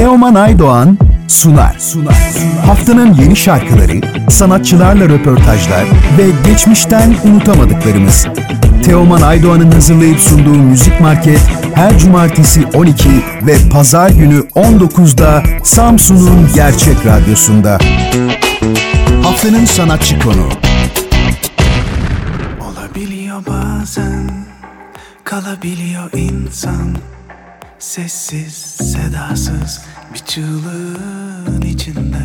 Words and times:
Teoman 0.00 0.34
Aydoğan 0.34 0.98
sunar. 1.28 1.76
sunar. 1.78 2.14
Haftanın 2.66 3.14
yeni 3.14 3.36
şarkıları, 3.36 4.00
sanatçılarla 4.30 5.08
röportajlar 5.08 5.84
ve 6.18 6.50
geçmişten 6.50 7.14
unutamadıklarımız. 7.24 8.26
Teoman 8.84 9.22
Aydoğan'ın 9.22 9.70
hazırlayıp 9.70 10.20
sunduğu 10.20 10.54
Müzik 10.54 11.00
Market 11.00 11.40
her 11.74 11.98
cumartesi 11.98 12.66
12 12.74 13.08
ve 13.42 13.56
pazar 13.72 14.10
günü 14.10 14.38
19'da 14.38 15.42
Samsun'un 15.64 16.48
Gerçek 16.54 17.06
Radyosu'nda. 17.06 17.78
Haftanın 19.22 19.64
sanatçı 19.64 20.20
konu. 20.20 20.48
Olabiliyor 22.60 23.42
bazen 23.46 24.30
kalabiliyor 25.24 26.12
insan 26.12 26.96
Sessiz 27.80 28.52
sedasız 28.92 29.84
bir 30.14 30.18
çığlığın 30.18 31.60
içinde 31.60 32.16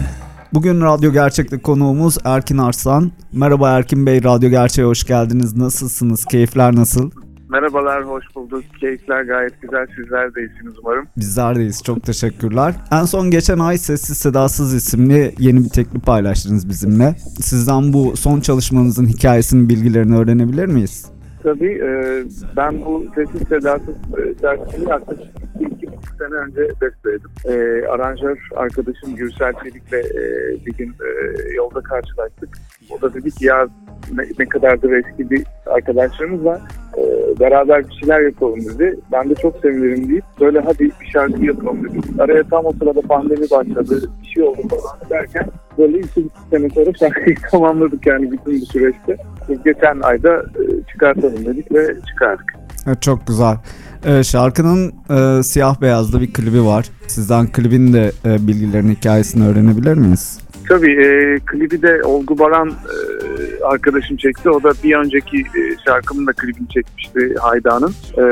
Bugün 0.54 0.82
Radyo 0.82 1.12
Gerçek'te 1.12 1.62
konuğumuz 1.62 2.18
Erkin 2.26 2.58
Arslan. 2.58 3.12
Merhaba 3.34 3.70
Erkin 3.70 4.06
Bey, 4.06 4.24
Radyo 4.24 4.50
Gerçek'e 4.50 4.86
hoş 4.86 5.04
geldiniz. 5.04 5.58
Nasılsınız? 5.58 6.26
Keyifler 6.26 6.76
nasıl? 6.76 7.12
Merhabalar, 7.50 8.04
hoş 8.04 8.24
bulduk. 8.36 8.64
Keyifler 8.80 9.24
gayet 9.24 9.62
güzel. 9.62 9.88
Sizler 9.96 10.36
de 10.36 10.40
iyisiniz 10.42 10.74
umarım. 10.84 11.08
Bizler 11.18 11.56
deyiz. 11.56 11.84
Çok 11.84 12.04
teşekkürler. 12.04 12.76
En 12.92 13.06
son 13.06 13.32
geçen 13.32 13.60
ay 13.60 13.78
Sessiz 13.78 14.18
Sedasız 14.18 14.74
isimli 14.74 15.36
yeni 15.40 15.64
bir 15.64 15.70
teklif 15.70 16.06
paylaştınız 16.06 16.70
bizimle. 16.70 17.16
Sizden 17.42 17.94
bu 17.94 18.18
son 18.18 18.40
çalışmanızın 18.42 19.06
hikayesinin 19.08 19.70
bilgilerini 19.70 20.18
öğrenebilir 20.18 20.66
miyiz? 20.66 21.15
Tabii 21.46 21.74
e, 21.84 22.24
ben 22.58 22.86
bu 22.86 23.06
sessiz 23.16 23.48
sedasız 23.48 23.96
şarkıyı 24.42 24.88
yaklaşık 24.88 25.28
iki, 25.56 25.76
iki 25.76 25.88
buçuk 25.88 26.16
sene 26.18 26.36
önce 26.36 26.62
besteledim. 26.82 27.32
E, 27.46 27.88
aranjör 27.88 28.50
arkadaşım 28.56 29.16
Gürsel 29.16 29.54
Çelik'le 29.64 29.94
e, 29.94 30.22
bir 30.66 30.74
gün 30.74 30.90
e, 30.90 31.08
yolda 31.54 31.82
karşılaştık. 31.82 32.50
O 32.90 33.02
da 33.02 33.14
dedi 33.14 33.32
ki 33.32 33.46
ya 33.46 33.68
ne, 34.14 34.24
ne 34.40 34.46
kadardır 34.46 34.92
eski 34.92 35.30
bir 35.30 35.44
arkadaşlarımız 35.66 36.46
var. 36.46 36.62
E, 36.98 37.04
beraber 37.40 37.88
bir 37.88 37.94
şeyler 37.94 38.20
yapalım 38.20 38.60
dedi. 38.60 39.00
Ben 39.12 39.30
de 39.30 39.36
çok 39.36 39.58
sevinirim 39.58 40.10
deyip 40.10 40.24
böyle 40.40 40.60
hadi 40.60 40.84
bir 41.02 41.06
şarkı 41.14 41.46
yapalım 41.46 41.84
dedim. 41.84 42.02
Araya 42.20 42.44
tam 42.44 42.66
o 42.66 42.72
sırada 42.72 43.02
pandemi 43.02 43.50
başladı. 43.52 44.10
Bir 44.22 44.28
şey 44.28 44.44
oldu 44.44 44.62
falan 44.70 45.10
derken 45.10 45.46
böyle 45.78 46.00
iki 46.00 46.24
buçuk 46.24 46.48
sene 46.50 46.70
sonra 46.70 46.94
şarkıyı 46.94 47.36
tamamladık 47.52 48.08
yani 48.08 48.32
bütün 48.32 48.62
bu 48.62 48.66
süreçte. 48.66 49.18
Geçen 49.66 50.00
ayda 50.02 50.34
e, 50.34 50.65
çıkartalım 51.06 51.46
dedik 51.46 51.72
ve 51.72 51.96
çıkardık. 52.08 52.54
Evet, 52.88 53.02
çok 53.02 53.28
güzel. 53.28 53.58
Ee, 54.06 54.24
şarkının 54.24 54.94
e, 55.10 55.44
siyah 55.44 55.82
beyazda 55.82 56.22
bir 56.22 56.34
klibi 56.34 56.66
var. 56.66 56.86
Sizden 57.08 57.48
klibin 57.48 57.94
de 57.94 58.12
e, 58.26 58.48
bilgilerini, 58.48 58.96
hikayesini 58.96 59.48
öğrenebilir 59.48 59.94
miyiz? 59.94 60.40
Tabii 60.70 60.92
e, 60.92 61.40
klibi 61.46 61.82
de 61.82 62.04
Olgu 62.04 62.40
Baran 62.40 62.70
e, 62.70 63.64
arkadaşım 63.64 64.18
çekti. 64.18 64.50
O 64.50 64.64
da 64.64 64.72
bir 64.84 64.96
önceki 64.96 65.38
e, 65.38 65.62
şarkımın 65.86 66.28
da 66.28 66.34
klibini 66.34 66.70
çekmişti 66.70 67.36
Hayda'nın. 67.40 67.94
E, 68.18 68.26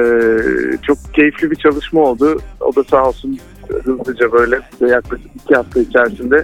çok 0.82 0.98
keyifli 1.14 1.52
bir 1.52 1.56
çalışma 1.56 2.02
oldu. 2.02 2.40
O 2.60 2.76
da 2.76 2.84
sağ 2.84 3.08
olsun 3.08 3.40
hızlıca 3.84 4.32
böyle 4.32 4.60
yaklaşık 4.82 5.32
iki 5.36 5.56
hafta 5.56 5.80
içerisinde 5.80 6.44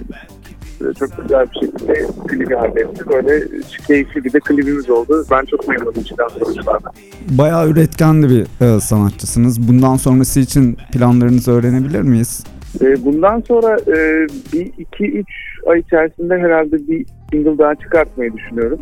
çok 0.98 1.22
güzel 1.22 1.46
bir 1.50 1.66
şekilde 1.66 2.06
klibi 2.28 2.54
halletti. 2.54 3.08
Böyle 3.08 3.44
keyifli 3.86 4.24
bir 4.24 4.32
de 4.32 4.40
klibimiz 4.40 4.90
oldu. 4.90 5.24
Ben 5.30 5.44
çok 5.44 5.68
memnunum 5.68 6.02
çıkan 6.02 6.28
sonuçlardan. 6.28 6.92
Bayağı 7.30 7.68
üretken 7.68 8.22
bir 8.22 8.46
e, 8.60 8.80
sanatçısınız. 8.80 9.68
Bundan 9.68 9.96
sonrası 9.96 10.40
için 10.40 10.78
planlarınızı 10.92 11.52
öğrenebilir 11.52 12.02
miyiz? 12.02 12.44
E, 12.80 13.04
bundan 13.04 13.42
sonra 13.48 13.76
e, 13.86 14.26
bir 14.52 14.72
iki 14.78 15.04
üç 15.04 15.28
ay 15.66 15.78
içerisinde 15.80 16.38
herhalde 16.38 16.88
bir 16.88 17.06
single 17.32 17.58
daha 17.58 17.74
çıkartmayı 17.74 18.32
düşünüyorum. 18.32 18.78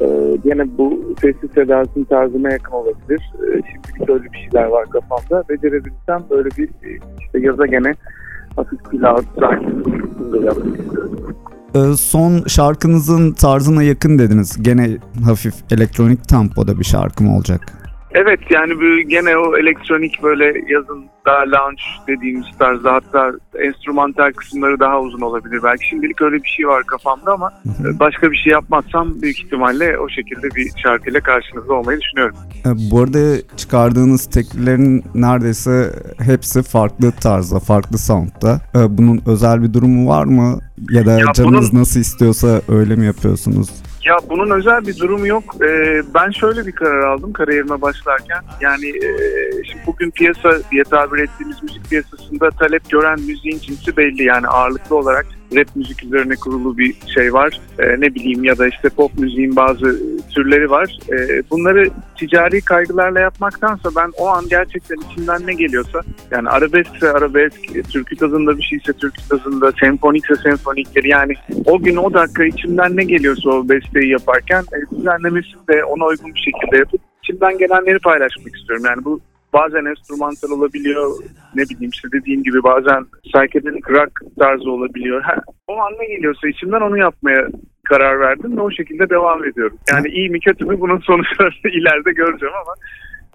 E, 0.00 0.06
gene 0.44 0.78
bu 0.78 1.14
sessiz 1.20 1.50
sedasının 1.54 2.04
tarzıma 2.04 2.50
yakın 2.50 2.72
olabilir. 2.72 3.32
E, 3.34 3.46
şimdilik 3.46 4.10
öyle 4.10 4.24
bir 4.32 4.38
şeyler 4.38 4.64
var 4.64 4.86
kafamda. 4.90 5.44
Becerebilirsem 5.48 6.24
böyle 6.30 6.48
bir 6.58 6.68
e, 6.68 6.98
işte 7.20 7.38
yaza 7.38 7.66
gene 7.66 7.94
hafif 8.56 8.80
yapmak 9.02 9.54
istiyorum. 10.80 11.36
Ee, 11.74 11.96
son 11.96 12.42
şarkınızın 12.46 13.32
tarzına 13.32 13.82
yakın 13.82 14.18
dediniz. 14.18 14.62
Gene 14.62 14.98
hafif 15.24 15.54
elektronik 15.70 16.28
tempoda 16.28 16.78
bir 16.78 16.84
şarkı 16.84 17.24
mı 17.24 17.36
olacak? 17.36 17.72
Evet 18.18 18.40
yani 18.50 18.72
bu 18.76 19.08
gene 19.08 19.36
o 19.36 19.56
elektronik 19.56 20.22
böyle 20.22 20.44
yazın 20.44 21.04
daha 21.26 21.40
lounge 21.40 21.82
dediğimiz 22.08 22.46
tarzda 22.58 22.92
hatta 22.92 23.32
enstrümantal 23.58 24.32
kısımları 24.32 24.80
daha 24.80 25.00
uzun 25.00 25.20
olabilir. 25.20 25.60
Belki 25.64 25.88
şimdilik 25.88 26.22
öyle 26.22 26.36
bir 26.36 26.48
şey 26.48 26.68
var 26.68 26.84
kafamda 26.86 27.32
ama 27.32 27.52
başka 28.00 28.30
bir 28.30 28.36
şey 28.36 28.52
yapmazsam 28.52 29.22
büyük 29.22 29.40
ihtimalle 29.40 29.98
o 29.98 30.08
şekilde 30.08 30.46
bir 30.56 30.70
şarkıyla 30.82 31.20
karşınızda 31.20 31.72
olmayı 31.74 32.00
düşünüyorum. 32.00 32.36
Ee, 32.66 32.90
bu 32.90 33.00
arada 33.00 33.36
çıkardığınız 33.56 34.26
tekliflerin 34.26 35.04
neredeyse 35.14 35.92
hepsi 36.18 36.62
farklı 36.62 37.12
tarzda, 37.12 37.58
farklı 37.60 37.98
soundda. 37.98 38.60
Ee, 38.76 38.98
bunun 38.98 39.20
özel 39.26 39.62
bir 39.62 39.74
durumu 39.74 40.08
var 40.08 40.24
mı? 40.24 40.58
Ya 40.90 41.06
da 41.06 41.12
Ya 41.18 41.32
canınız 41.32 41.72
bunun- 41.72 41.80
nasıl 41.80 42.00
istiyorsa 42.00 42.60
öyle 42.68 42.96
mi 42.96 43.06
yapıyorsunuz? 43.06 43.68
Ya 44.06 44.16
bunun 44.28 44.50
özel 44.50 44.86
bir 44.86 44.98
durumu 44.98 45.26
yok. 45.26 45.44
Ee, 45.62 46.02
ben 46.14 46.30
şöyle 46.30 46.66
bir 46.66 46.72
karar 46.72 47.00
aldım 47.00 47.32
kariyerime 47.32 47.82
başlarken. 47.82 48.42
Yani 48.60 48.88
e, 48.88 49.08
şimdi 49.64 49.82
bugün 49.86 50.10
piyasa 50.10 50.50
diye 50.70 50.84
tabir 50.84 51.18
ettiğimiz 51.18 51.62
müzik 51.62 51.90
piyasasında 51.90 52.50
talep 52.50 52.90
gören 52.90 53.20
müziğin 53.20 53.58
cinsi 53.58 53.96
belli. 53.96 54.24
Yani 54.24 54.46
ağırlıklı 54.46 54.96
olarak 54.96 55.26
rap 55.54 55.76
müzik 55.76 56.04
üzerine 56.04 56.34
kurulu 56.34 56.78
bir 56.78 56.94
şey 57.14 57.32
var. 57.32 57.60
Ee, 57.78 58.00
ne 58.00 58.14
bileyim 58.14 58.44
ya 58.44 58.58
da 58.58 58.68
işte 58.68 58.88
pop 58.88 59.18
müziğin 59.18 59.56
bazı 59.56 60.00
türleri 60.30 60.70
var. 60.70 60.98
Ee, 61.12 61.42
bunları 61.50 61.90
ticari 62.18 62.60
kaygılarla 62.60 63.20
yapmaktansa 63.20 63.90
ben 63.96 64.12
o 64.18 64.26
an 64.26 64.44
gerçekten 64.50 64.96
içimden 65.10 65.46
ne 65.46 65.54
geliyorsa 65.54 66.00
yani 66.30 66.48
arabeskse 66.48 67.12
arabesk, 67.12 67.76
e, 67.76 67.82
türkü 67.82 68.16
tadında 68.16 68.58
bir 68.58 68.62
şeyse 68.62 68.92
türkü 68.92 69.28
tadında, 69.28 69.72
senfonikse 69.80 70.34
senfoniktir. 70.36 71.04
Yani 71.04 71.32
o 71.64 71.78
gün 71.78 71.96
o 71.96 72.14
dakika 72.14 72.44
içimden 72.44 72.96
ne 72.96 73.04
geliyorsa 73.04 73.50
o 73.50 73.68
besteyi 73.68 74.10
yaparken 74.10 74.62
e, 74.62 74.96
düzenlemesini 74.96 75.68
de 75.68 75.84
ona 75.84 76.04
uygun 76.04 76.34
bir 76.34 76.40
şekilde 76.40 76.76
yapıp 76.76 77.00
içimden 77.22 77.58
gelenleri 77.58 77.98
paylaşmak 77.98 78.56
istiyorum. 78.56 78.84
Yani 78.86 79.04
bu 79.04 79.20
bazen 79.58 79.84
enstrümantal 79.84 80.50
olabiliyor. 80.50 81.06
Ne 81.54 81.62
bileyim 81.62 81.90
işte 81.92 82.08
dediğim 82.12 82.42
gibi 82.42 82.62
bazen 82.62 83.04
psychedelic 83.24 83.86
rock 83.90 84.12
tarzı 84.38 84.70
olabiliyor. 84.70 85.22
Ha, 85.22 85.34
o 85.66 85.76
an 85.76 85.92
ne 86.00 86.06
geliyorsa 86.06 86.48
içimden 86.48 86.80
onu 86.80 86.98
yapmaya 86.98 87.48
karar 87.84 88.20
verdim 88.20 88.56
ve 88.56 88.60
o 88.60 88.70
şekilde 88.70 89.10
devam 89.10 89.44
ediyorum. 89.44 89.78
Yani 89.90 90.08
iyi 90.08 90.30
mi 90.30 90.40
kötü 90.40 90.64
mü 90.64 90.80
bunun 90.80 90.98
sonuçlarını 90.98 91.70
ileride 91.78 92.12
göreceğim 92.12 92.54
ama 92.62 92.74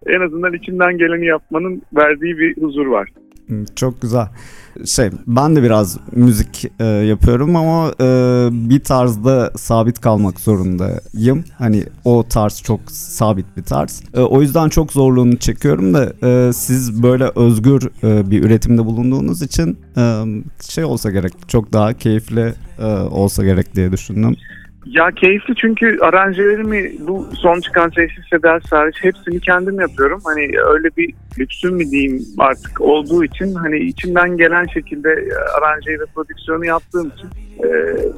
en 0.06 0.22
azından 0.22 0.54
içimden 0.54 0.98
geleni 0.98 1.26
yapmanın 1.26 1.82
verdiği 1.94 2.38
bir 2.38 2.62
huzur 2.62 2.86
var. 2.86 3.10
Hmm, 3.52 3.66
Çok 3.76 4.02
güzel. 4.02 4.28
Şey, 4.86 5.10
ben 5.28 5.56
de 5.56 5.64
biraz 5.64 5.98
müzik 6.12 6.66
e, 6.80 6.86
yapıyorum 6.86 7.56
ama 7.56 7.88
e, 8.02 8.06
bir 8.52 8.84
tarzda 8.84 9.52
sabit 9.58 10.02
kalmak 10.02 10.40
zorundayım. 10.40 11.44
Hani 11.58 11.84
o 12.06 12.24
tarz 12.30 12.62
çok 12.62 12.80
sabit 12.92 13.58
bir 13.58 13.64
tarz. 13.64 14.04
E, 14.14 14.20
o 14.20 14.42
yüzden 14.42 14.70
çok 14.70 14.92
zorluğunu 14.92 15.38
çekiyorum 15.38 15.94
da 15.94 16.14
e, 16.28 16.54
siz 16.54 17.04
böyle 17.04 17.32
özgür 17.36 17.90
e, 18.04 18.32
bir 18.32 18.44
üretimde 18.44 18.86
bulunduğunuz 18.86 19.42
için 19.42 19.78
e, 19.98 20.24
şey 20.70 20.84
olsa 20.84 21.12
gerek, 21.12 21.34
çok 21.48 21.74
daha 21.74 21.94
keyifli 21.94 22.54
e, 22.80 22.86
olsa 22.86 23.44
gerek 23.44 23.76
diye 23.76 23.92
düşündüm. 23.92 24.36
Ya 24.86 25.12
keyifli 25.12 25.56
çünkü 25.56 25.98
aranjelerimi 26.02 26.92
bu 27.08 27.30
son 27.36 27.60
çıkan 27.60 27.90
sessiz 27.90 28.24
sedası 28.30 28.76
hariç 28.76 28.96
hepsini 29.02 29.40
kendim 29.40 29.80
yapıyorum. 29.80 30.22
Hani 30.24 30.52
öyle 30.68 30.90
bir 30.98 31.14
lüksüm 31.40 31.76
mi 31.76 31.92
diyeyim 31.92 32.22
artık 32.38 32.82
olduğu 32.82 33.24
için 33.24 33.56
hani 33.56 33.80
içimden 33.80 34.38
gelen 34.38 34.66
şekilde 34.74 35.10
e, 35.10 35.34
aranjeyi 35.58 36.00
ve 36.00 36.06
prodüksiyonu 36.06 36.66
yaptığım 36.66 37.08
için 37.08 37.30
e, 37.64 37.68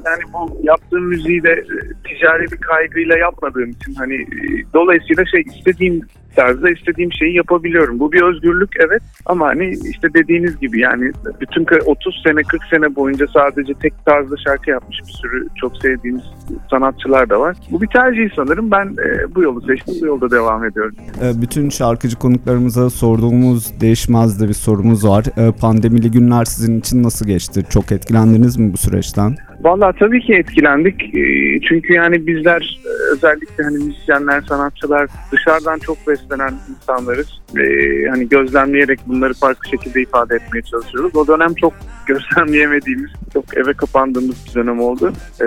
yani 0.04 0.22
bu 0.32 0.60
yaptığım 0.62 1.04
müziği 1.04 1.42
de 1.42 1.50
e, 1.50 1.74
ticari 2.08 2.52
bir 2.52 2.56
kaygıyla 2.56 3.18
yapmadığım 3.18 3.70
için 3.70 3.94
hani 3.94 4.26
dolayısıyla 4.74 5.24
şey 5.24 5.40
istediğim 5.40 6.00
tarzda 6.36 6.70
istediğim 6.70 7.12
şeyi 7.12 7.36
yapabiliyorum. 7.36 8.00
Bu 8.00 8.12
bir 8.12 8.22
özgürlük 8.22 8.70
evet 8.88 9.02
ama 9.26 9.46
hani 9.46 9.74
işte 9.90 10.08
dediğiniz 10.14 10.60
gibi 10.60 10.80
yani 10.80 11.12
bütün 11.40 11.64
kı- 11.64 11.82
30 11.84 12.22
sene 12.26 12.42
40 12.42 12.64
sene 12.64 12.96
boyunca 12.96 13.26
sadece 13.32 13.74
tek 13.74 14.04
tarzda 14.06 14.34
şarkı 14.46 14.70
yapmış 14.70 14.98
bir 15.06 15.12
sürü 15.12 15.48
çok 15.60 15.76
sevdiğimiz 15.76 16.22
sanatçılar 16.70 17.30
da 17.30 17.40
var. 17.40 17.56
Bu 17.70 17.82
bir 17.82 17.86
tercih 17.86 18.30
sanırım. 18.36 18.70
Ben 18.70 18.86
e, 18.86 19.34
bu 19.34 19.42
yolu 19.42 19.60
seçtim. 19.66 19.94
Bu 20.02 20.06
yolda 20.06 20.30
devam 20.30 20.64
ediyorum. 20.64 20.94
E, 21.22 21.42
bütün 21.42 21.68
şarkıcı 21.70 22.16
konuklarımıza 22.18 22.90
sorduğumuz 22.90 23.80
değişmez 23.80 24.40
de 24.40 24.48
bir 24.48 24.54
sorumuz 24.54 25.06
var. 25.08 25.24
E, 25.36 25.52
pandemili 25.52 26.10
günler 26.10 26.44
sizin 26.44 26.80
için 26.80 27.02
nasıl 27.02 27.26
geçti? 27.26 27.62
Çok 27.70 27.92
etkilendiniz 27.92 28.56
mi 28.56 28.72
bu 28.72 28.76
süreçten? 28.76 29.36
Vallahi 29.60 29.98
tabii 29.98 30.20
ki 30.20 30.34
etkilendik. 30.34 31.14
Ee, 31.14 31.60
Çünkü 31.68 31.92
yani 31.92 32.26
bizler 32.26 32.80
e, 32.84 33.12
özellikle 33.12 33.64
hani 33.64 33.76
müzisyenler, 33.84 34.40
sanatçılar 34.40 35.08
dışarıdan 35.32 35.78
çok 35.78 36.08
beslenen 36.08 36.54
insanlarız. 36.70 37.40
Ee, 37.56 38.06
hani 38.10 38.28
gözlemleyerek 38.28 39.00
bunları 39.06 39.34
farklı 39.34 39.70
şekilde 39.70 40.02
ifade 40.02 40.34
etmeye 40.34 40.62
çalışıyoruz. 40.62 41.16
O 41.16 41.26
dönem 41.26 41.54
çok 41.54 41.72
gözlemleyemediğimiz, 42.06 43.10
çok 43.32 43.56
eve 43.56 43.72
kapandığımız 43.72 44.46
bir 44.48 44.54
dönem 44.54 44.80
oldu. 44.80 45.12
E, 45.40 45.46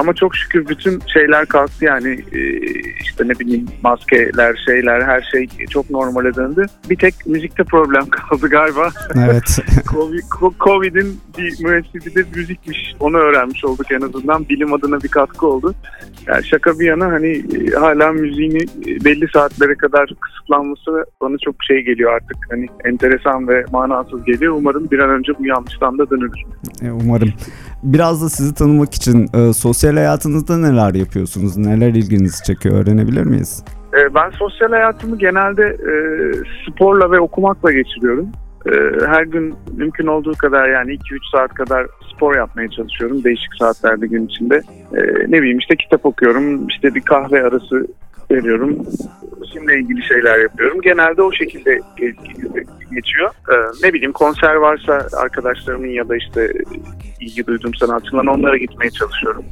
ama 0.00 0.14
çok 0.14 0.36
şükür 0.36 0.68
bütün 0.68 1.00
şeyler 1.14 1.46
kalktı 1.46 1.84
yani 1.84 2.20
işte 3.02 3.28
ne 3.28 3.38
bileyim 3.38 3.66
maskeler, 3.82 4.62
şeyler 4.66 5.00
her 5.02 5.28
şey 5.32 5.48
çok 5.70 5.90
normale 5.90 6.34
döndü. 6.34 6.66
Bir 6.90 6.96
tek 6.96 7.14
müzikte 7.26 7.64
problem 7.64 8.06
kaldı 8.10 8.48
galiba. 8.48 8.90
Evet. 9.16 9.44
Covid- 9.86 10.54
Covid'in 10.60 11.20
bir 11.38 11.64
müessesesi 11.64 12.14
de 12.14 12.24
müzikmiş. 12.36 12.94
Onu 13.00 13.18
öğrenmiş 13.30 13.64
olduk 13.64 13.92
en 13.92 14.00
azından. 14.00 14.48
Bilim 14.48 14.72
adına 14.72 15.00
bir 15.00 15.08
katkı 15.08 15.46
oldu. 15.46 15.74
Yani 16.26 16.44
şaka 16.44 16.78
bir 16.78 16.86
yana 16.86 17.06
hani 17.06 17.28
e, 17.28 17.70
hala 17.70 18.12
müziğini 18.12 18.62
e, 18.62 19.04
belli 19.04 19.28
saatlere 19.32 19.74
kadar 19.74 20.10
kısıtlanması 20.20 21.04
bana 21.20 21.36
çok 21.44 21.54
şey 21.68 21.80
geliyor 21.80 22.12
artık. 22.12 22.36
Hani 22.50 22.66
enteresan 22.84 23.48
ve 23.48 23.64
manasız 23.72 24.24
geliyor. 24.24 24.54
Umarım 24.58 24.90
bir 24.90 24.98
an 24.98 25.10
önce 25.10 25.32
bu 25.38 25.46
yanlıştan 25.46 25.98
da 25.98 26.10
dönülür. 26.10 26.42
E, 26.82 26.90
Umarım. 26.90 27.28
Biraz 27.82 28.22
da 28.22 28.28
sizi 28.28 28.54
tanımak 28.54 28.94
için 28.94 29.28
e, 29.34 29.52
sosyal 29.52 29.94
hayatınızda 29.94 30.56
neler 30.56 30.94
yapıyorsunuz? 30.94 31.56
Neler 31.56 31.88
ilginizi 31.88 32.44
çekiyor? 32.44 32.74
Öğrenebilir 32.74 33.22
miyiz? 33.24 33.64
Ben 34.14 34.30
sosyal 34.30 34.68
hayatımı 34.68 35.18
genelde 35.18 35.62
e, 35.62 35.92
sporla 36.66 37.10
ve 37.10 37.20
okumakla 37.20 37.72
geçiriyorum. 37.72 38.28
E, 38.66 38.70
Her 39.06 39.22
gün 39.22 39.54
mümkün 39.76 40.06
olduğu 40.06 40.32
kadar 40.34 40.68
yani 40.68 40.92
2-3 40.94 40.98
saat 41.32 41.54
kadar 41.54 41.86
spor 42.14 42.36
yapmaya 42.36 42.68
çalışıyorum 42.70 43.24
değişik 43.24 43.54
saatlerde 43.58 44.06
gün 44.06 44.26
içinde. 44.26 44.62
E, 44.96 45.00
Ne 45.28 45.40
bileyim 45.42 45.58
işte 45.58 45.76
kitap 45.76 46.06
okuyorum, 46.06 46.68
işte 46.68 46.94
bir 46.94 47.00
kahve 47.00 47.42
arası 47.42 47.86
veriyorum. 48.30 48.78
Şimdi 49.52 49.72
ilgili 49.74 50.02
şeyler 50.02 50.38
yapıyorum. 50.38 50.80
Genelde 50.80 51.22
o 51.22 51.32
şekilde 51.32 51.70
ge- 51.76 52.64
geçiyor. 52.94 53.30
E, 53.48 53.54
Ne 53.86 53.92
bileyim 53.92 54.12
konser 54.12 54.54
varsa 54.54 55.06
arkadaşlarımın 55.16 55.86
ya 55.88 56.08
da 56.08 56.16
işte 56.16 56.52
ilgi 57.20 57.46
duyduğum 57.46 57.74
sanatçıların 57.74 58.26
onlara 58.26 58.56
gitmeye 58.56 58.90
çalışıyorum. 58.90 59.44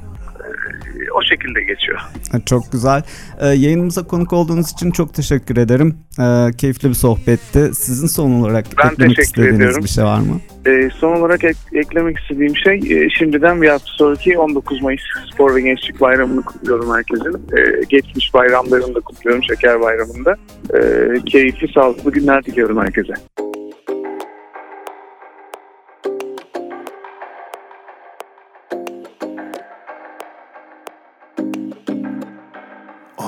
O 1.16 1.22
şekilde 1.22 1.60
geçiyor. 1.62 1.98
E, 2.34 2.40
Çok 2.46 2.72
güzel. 2.72 3.02
E, 3.40 3.46
yayınımıza 3.46 4.02
konuk 4.06 4.32
olduğunuz 4.32 4.70
için 4.72 4.90
çok 4.90 5.14
teşekkür 5.14 5.56
ederim. 5.56 5.96
E, 6.20 6.56
keyifli 6.56 6.88
bir 6.88 6.94
sohbetti. 6.94 7.70
Sizin 7.74 8.06
son 8.06 8.30
olarak 8.30 8.66
Ben 8.84 8.88
eklemek 8.90 9.18
istediğiniz 9.18 9.56
ediyorum. 9.56 9.84
bir 9.84 9.88
şey 9.88 10.04
var 10.04 10.20
mı? 10.20 10.40
Ee, 10.66 10.88
son 10.98 11.16
olarak 11.16 11.44
ek- 11.44 11.58
eklemek 11.72 12.18
istediğim 12.18 12.56
şey 12.56 12.74
e, 12.74 13.10
şimdiden 13.10 13.62
bir 13.62 13.68
hafta 13.68 13.86
sonraki 13.96 14.38
19 14.38 14.82
Mayıs 14.82 15.00
Spor 15.34 15.54
ve 15.54 15.60
Gençlik 15.60 16.00
Bayramı'nı 16.00 16.42
kutluyorum 16.42 16.94
herkesin. 16.94 17.34
Ee, 17.58 17.84
geçmiş 17.88 18.34
bayramlarını 18.34 18.94
da 18.94 19.00
kutluyorum 19.00 19.42
Şeker 19.44 19.80
Bayramı'nda. 19.80 20.36
Ee, 20.74 21.08
keyifli, 21.26 21.72
sağlıklı 21.72 22.12
günler 22.12 22.44
diliyorum 22.44 22.78
herkese. 22.78 23.12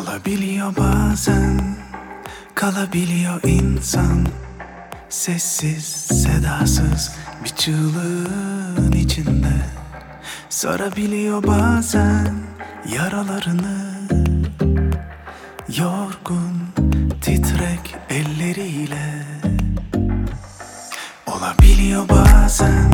Olabiliyor 0.00 0.76
bazen 0.76 1.76
kalabiliyor 2.54 3.40
insan. 3.42 4.26
Sessiz 5.08 5.84
sedasız 6.22 7.12
bir 7.44 7.48
çığlığın 7.48 8.92
içinde. 8.92 9.52
Sarabiliyor 10.48 11.42
bazen 11.42 12.34
yaralarını. 12.96 14.00
Yorgun 15.78 16.60
titrek 17.20 17.96
elleriyle. 18.10 19.26
Olabiliyor 21.26 22.08
bazen 22.08 22.89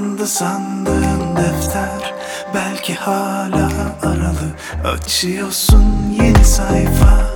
kapandı 0.00 0.26
sandığın 0.26 1.36
defter 1.36 2.14
Belki 2.54 2.94
hala 2.94 3.70
aralı. 4.02 4.54
Açıyorsun 4.84 5.84
yeni 6.22 6.44
sayfa 6.44 7.34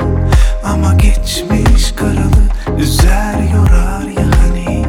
Ama 0.64 0.94
geçmiş 0.94 1.92
karalı. 1.92 2.78
Üzer 2.78 3.34
yorar 3.54 4.08
ya 4.08 4.26
hani 4.42 4.84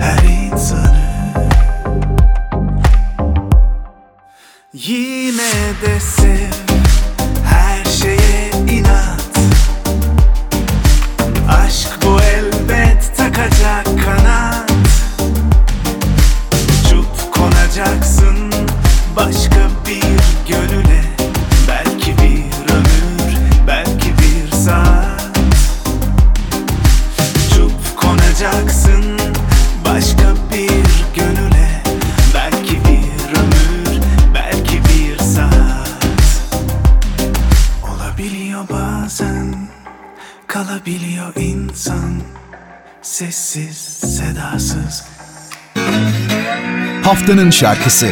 her 0.00 0.50
insanı. 0.52 1.06
Yine 4.72 5.52
de 5.82 6.00
kalabiliyor 40.86 41.34
insan 41.36 42.22
Sessiz 43.02 43.76
sedasız 44.16 45.04
Haftanın 47.02 47.50
şarkısı. 47.50 48.06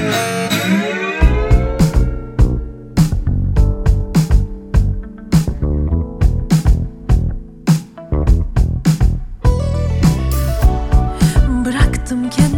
Bıraktım 11.65 12.31
kendimi 12.31 12.54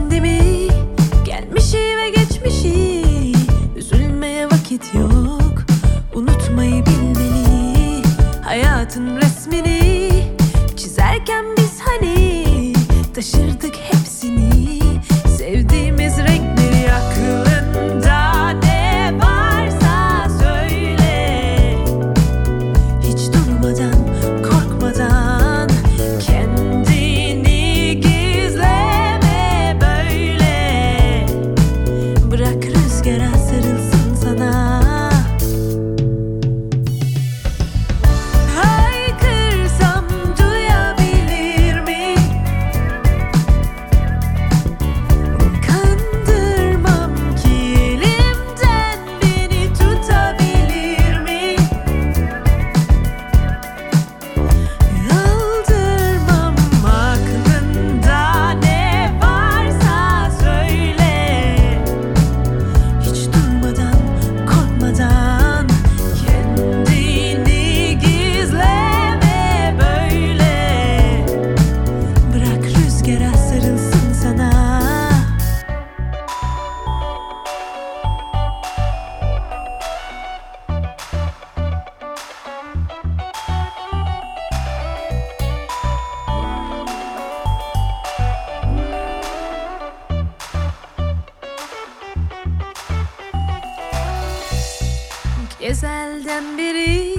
Beri. 96.59 97.15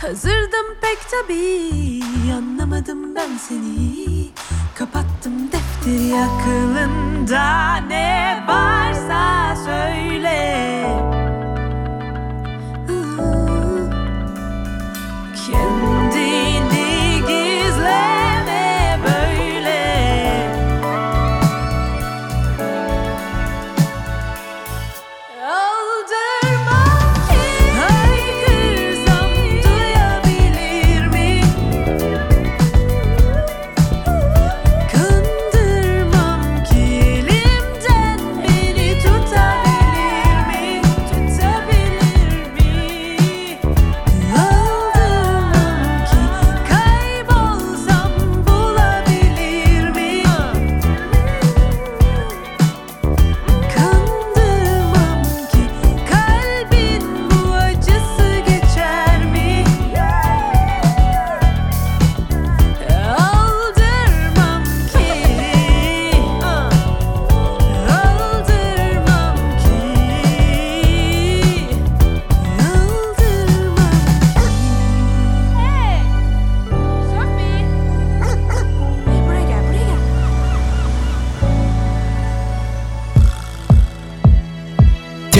Hazırdım 0.00 0.66
pek 0.80 0.98
tabii 1.10 2.02
Anlamadım 2.36 3.14
ben 3.14 3.36
seni. 3.48 4.28
Kapattım 4.74 5.52
defteri 5.52 6.14
aklında 6.16 7.74
ne 7.76 8.44
varsa 8.48 9.56
söyle 9.56 10.95